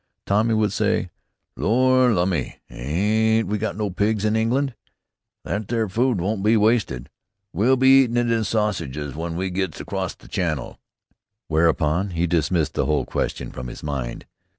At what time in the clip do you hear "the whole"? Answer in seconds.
12.73-13.05